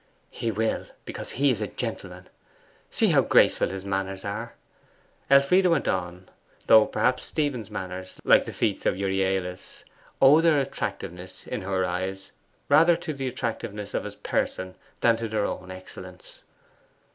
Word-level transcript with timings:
'He 0.31 0.49
will, 0.49 0.87
because 1.05 1.29
he's 1.33 1.61
a 1.61 1.67
gentleman. 1.67 2.27
See 2.89 3.09
how 3.09 3.21
graceful 3.21 3.69
his 3.69 3.85
manners 3.85 4.25
are,' 4.25 4.55
Elfride 5.29 5.67
went 5.67 5.87
on; 5.87 6.27
though 6.65 6.87
perhaps 6.87 7.23
Stephen's 7.23 7.69
manners, 7.69 8.19
like 8.23 8.45
the 8.45 8.51
feats 8.51 8.87
of 8.87 8.97
Euryalus, 8.97 9.83
owed 10.19 10.43
their 10.45 10.59
attractiveness 10.59 11.45
in 11.45 11.61
her 11.61 11.85
eyes 11.85 12.31
rather 12.67 12.97
to 12.97 13.13
the 13.13 13.27
attractiveness 13.27 13.93
of 13.93 14.05
his 14.05 14.15
person 14.15 14.73
than 15.01 15.17
to 15.17 15.27
their 15.27 15.45
own 15.45 15.69
excellence. 15.69 16.41